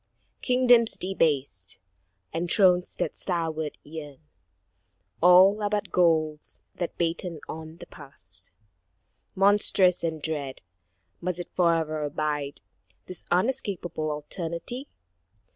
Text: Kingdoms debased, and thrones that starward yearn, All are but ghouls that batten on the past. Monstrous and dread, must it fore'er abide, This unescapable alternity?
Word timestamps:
Kingdoms 0.41 0.97
debased, 0.97 1.77
and 2.33 2.49
thrones 2.49 2.95
that 2.95 3.15
starward 3.15 3.77
yearn, 3.83 4.17
All 5.21 5.61
are 5.61 5.69
but 5.69 5.91
ghouls 5.91 6.63
that 6.73 6.97
batten 6.97 7.39
on 7.47 7.77
the 7.77 7.85
past. 7.85 8.49
Monstrous 9.35 10.03
and 10.03 10.19
dread, 10.19 10.63
must 11.21 11.37
it 11.37 11.51
fore'er 11.55 12.03
abide, 12.03 12.61
This 13.05 13.25
unescapable 13.29 14.09
alternity? 14.09 14.87